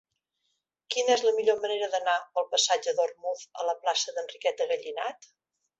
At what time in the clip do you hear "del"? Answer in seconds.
2.39-2.49